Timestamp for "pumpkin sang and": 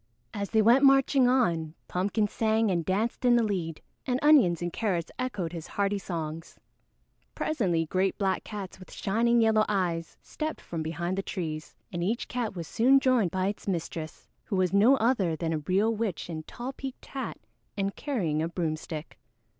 1.87-2.83